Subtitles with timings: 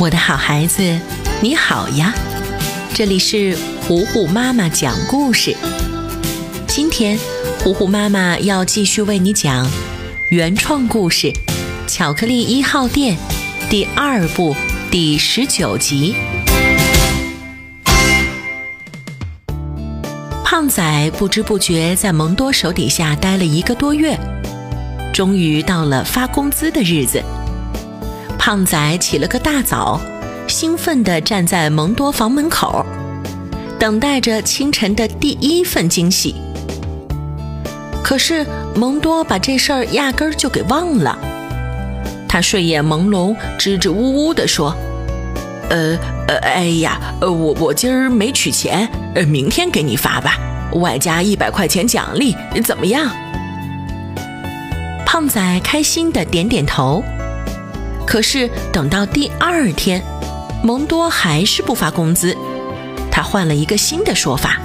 [0.00, 0.80] 我的好孩子，
[1.40, 2.14] 你好呀！
[2.94, 5.56] 这里是糊糊妈妈讲故事。
[6.68, 7.18] 今天，
[7.64, 9.68] 糊糊妈妈要继续为你讲
[10.30, 11.26] 原创故事
[11.88, 13.16] 《巧克力一号店》
[13.68, 14.54] 第二部
[14.88, 16.14] 第十九集。
[20.44, 24.16] 胖仔不知不觉在蒙多手底下待了一个多月，
[25.12, 27.20] 终于到了发工资的日子。
[28.48, 30.00] 胖仔起了个大早，
[30.46, 32.82] 兴奋地站在蒙多房门口，
[33.78, 36.34] 等待着清晨的第一份惊喜。
[38.02, 41.18] 可是蒙多把这事儿压根儿就给忘了，
[42.26, 44.74] 他睡眼朦胧，支支吾吾地说
[45.68, 50.38] ：“呃呃，哎呀，呃，我我今儿没取钱，呃，明天给你发吧，
[50.72, 53.10] 外加一百块钱奖励，怎么样？”
[55.04, 57.04] 胖仔开心地点点头。
[58.08, 60.02] 可是等到第二天，
[60.62, 62.34] 蒙多还是不发工资。
[63.10, 64.56] 他换了一个新的说法：“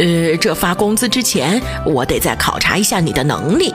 [0.00, 3.74] 呃，这发工资之前，我得再考察一下你的能力。”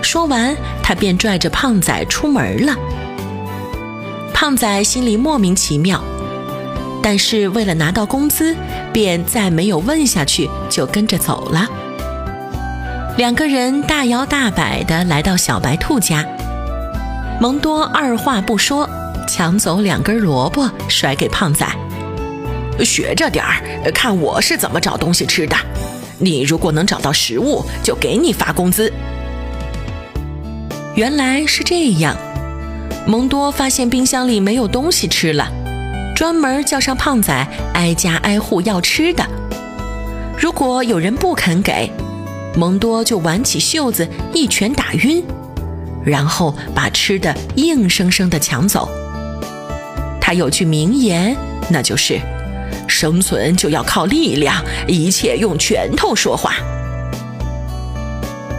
[0.00, 2.74] 说完，他便拽着胖仔出门了。
[4.32, 6.02] 胖仔心里莫名其妙，
[7.02, 8.56] 但是为了拿到工资，
[8.90, 11.68] 便再没有问下去，就跟着走了。
[13.18, 16.24] 两个人大摇大摆地来到小白兔家。
[17.40, 18.88] 蒙多二话不说，
[19.28, 21.64] 抢走两根萝卜，甩给胖仔。
[22.84, 23.62] 学着点儿，
[23.94, 25.56] 看我是怎么找东西吃的。
[26.18, 28.92] 你如果能找到食物，就给你发工资。
[30.96, 32.16] 原来是这样。
[33.06, 35.48] 蒙多发现冰箱里没有东西吃了，
[36.16, 39.24] 专门叫上胖仔，挨家挨户要吃的。
[40.36, 41.88] 如果有人不肯给，
[42.56, 45.24] 蒙多就挽起袖子，一拳打晕。
[46.04, 48.88] 然后把吃的硬生生的抢走。
[50.20, 51.36] 他有句名言，
[51.70, 52.20] 那就是
[52.86, 56.54] “生存就要靠力量，一切用拳头说话”。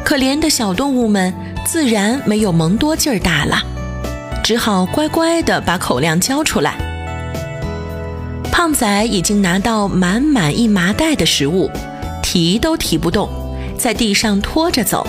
[0.03, 1.31] 可怜的小动物们
[1.65, 3.61] 自然没有蒙多劲儿大了，
[4.43, 6.73] 只好乖乖的把口粮交出来。
[8.51, 11.69] 胖仔已经拿到满满一麻袋的食物，
[12.23, 13.29] 提都提不动，
[13.77, 15.05] 在地上拖着走。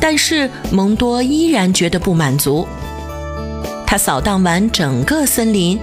[0.00, 2.66] 但是蒙多依然觉得不满足。
[3.86, 5.78] 他扫荡完整个森林，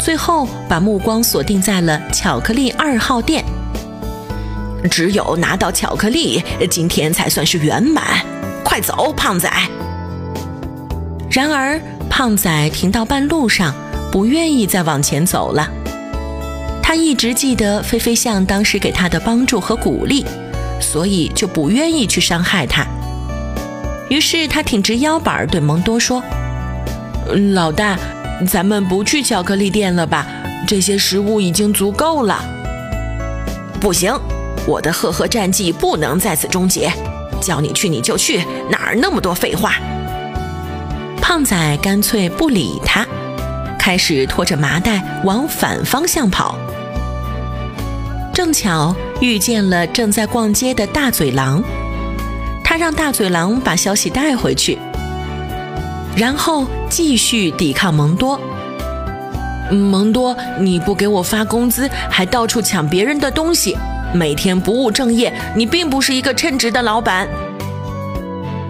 [0.00, 3.44] 最后把目光锁定在了巧克力二号店。
[4.90, 8.04] 只有拿到巧克力，今天才算是圆满。
[8.64, 9.50] 快走，胖仔！
[11.30, 11.80] 然而，
[12.10, 13.74] 胖仔停到半路上，
[14.12, 15.68] 不愿意再往前走了。
[16.82, 20.24] 他一直记得菲菲象当时给他的帮助和鼓励，
[20.80, 22.86] 所以就不愿意去伤害他。
[24.08, 26.22] 于是他挺直腰板对蒙多说
[27.54, 27.98] ：“老大，
[28.46, 30.26] 咱们不去巧克力店了吧？
[30.66, 32.42] 这些食物已经足够了。
[33.80, 34.18] ”“不行，
[34.66, 36.90] 我的赫赫战绩不能在此终结。
[37.40, 39.74] 叫你去你就去，哪儿那么多废话？”
[41.20, 43.06] 胖仔干脆不理他，
[43.78, 46.56] 开始拖着麻袋往反方向跑。
[48.32, 51.62] 正巧遇见了正在逛街的大嘴狼。
[52.78, 54.78] 让大嘴狼把消息带回去，
[56.16, 58.40] 然后继续抵抗蒙多。
[59.70, 63.76] 蒙多，你不给我发工资，还到处抢别人的东西，
[64.14, 67.28] 每天不务正业，你并不是一个称职的老板。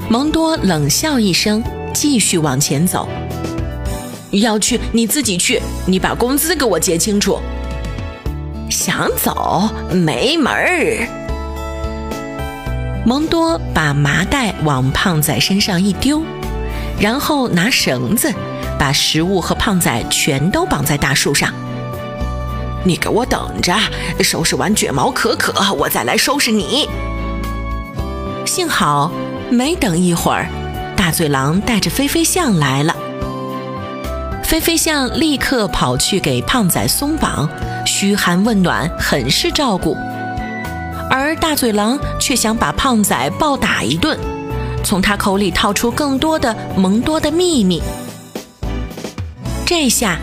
[0.08, 3.08] 蒙多冷笑一声，继续往前走。
[4.30, 7.38] 要去你自己去，你把工资给我结清楚。
[8.68, 11.27] 想走没门儿。
[13.08, 16.22] 蒙多把麻袋往胖仔身上一丢，
[17.00, 18.30] 然后拿绳子
[18.78, 21.50] 把食物和胖仔全都绑在大树上。
[22.84, 23.74] 你给我等着，
[24.20, 26.86] 收拾完卷毛可可，我再来收拾你。
[28.44, 29.10] 幸好
[29.48, 30.46] 没等一会儿，
[30.94, 32.94] 大嘴狼带着菲菲象来了。
[34.44, 37.48] 菲菲象立刻跑去给胖仔松绑，
[37.86, 39.96] 嘘寒问暖，很是照顾。
[41.18, 44.16] 而大嘴狼却想把胖仔暴打一顿，
[44.84, 47.82] 从他口里套出更多的蒙多的秘密。
[49.66, 50.16] 这下，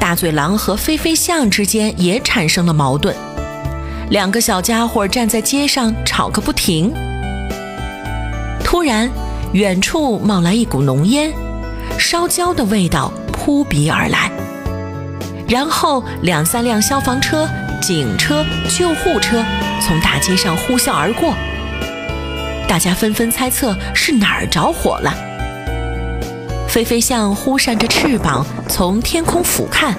[0.00, 3.14] 大嘴狼和菲菲象之间也产生了矛盾，
[4.10, 6.92] 两个小家伙站在街上吵个不停。
[8.64, 9.08] 突然，
[9.52, 11.32] 远处冒来一股浓烟，
[12.00, 14.28] 烧焦的味道扑鼻而来，
[15.48, 17.48] 然后两三辆消防车。
[17.82, 19.44] 警车、救护车
[19.80, 21.34] 从大街上呼啸而过，
[22.68, 25.12] 大家纷纷猜测是哪儿着火了。
[26.68, 29.92] 飞飞象忽扇着翅膀从天空俯瞰，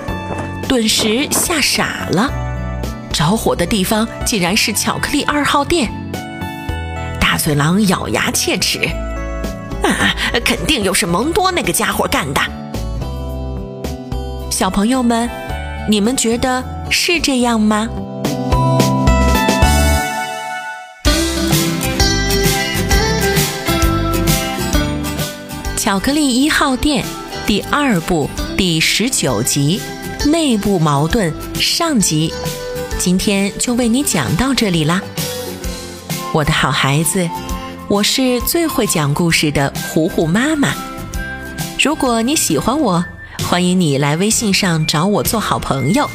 [0.66, 2.32] 顿时吓傻了。
[3.12, 5.92] 着火的地方竟然是巧克力二号店。
[7.20, 8.80] 大嘴狼咬牙切齿
[9.84, 10.16] ：“啊，
[10.46, 12.42] 肯定又是蒙多那个家伙干的。”
[14.50, 15.30] 小朋友们，
[15.90, 16.64] 你们觉得
[16.96, 17.90] 是这样吗？
[25.76, 27.04] 巧克力一号店
[27.48, 29.82] 第二部第十九集
[30.28, 32.32] 内部矛盾上集，
[33.00, 35.02] 今天就为你讲到这里啦，
[36.32, 37.28] 我的好孩子，
[37.90, 40.72] 我是最会讲故事的糊糊妈妈。
[41.82, 43.04] 如果你喜欢我，
[43.50, 46.08] 欢迎你来微信上找我做好朋友。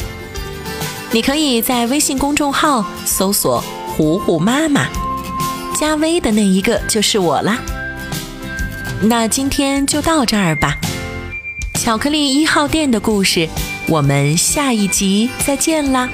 [1.10, 3.64] 你可以在微信公众号搜索
[3.96, 4.86] “糊糊妈妈”，
[5.80, 7.58] 加微的那一个就是我啦。
[9.00, 10.76] 那今天就到这儿吧，
[11.74, 13.48] 巧克力一号店的故事，
[13.88, 16.10] 我们下一集再见啦。